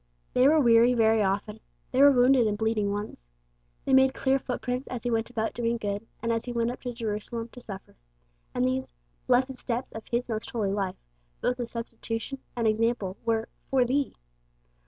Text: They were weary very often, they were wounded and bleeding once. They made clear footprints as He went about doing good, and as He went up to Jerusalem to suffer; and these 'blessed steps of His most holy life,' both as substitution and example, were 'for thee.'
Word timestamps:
They 0.33 0.47
were 0.47 0.59
weary 0.59 0.95
very 0.95 1.21
often, 1.21 1.59
they 1.91 2.01
were 2.01 2.11
wounded 2.11 2.47
and 2.47 2.57
bleeding 2.57 2.89
once. 2.91 3.21
They 3.85 3.93
made 3.93 4.15
clear 4.15 4.39
footprints 4.39 4.87
as 4.87 5.03
He 5.03 5.11
went 5.11 5.29
about 5.29 5.53
doing 5.53 5.77
good, 5.77 6.07
and 6.23 6.33
as 6.33 6.45
He 6.45 6.51
went 6.51 6.71
up 6.71 6.81
to 6.81 6.91
Jerusalem 6.91 7.49
to 7.49 7.61
suffer; 7.61 7.95
and 8.51 8.65
these 8.65 8.93
'blessed 9.27 9.55
steps 9.57 9.91
of 9.91 10.07
His 10.09 10.27
most 10.27 10.49
holy 10.49 10.71
life,' 10.71 11.05
both 11.39 11.59
as 11.59 11.69
substitution 11.69 12.39
and 12.55 12.65
example, 12.65 13.17
were 13.25 13.47
'for 13.69 13.85
thee.' 13.85 14.15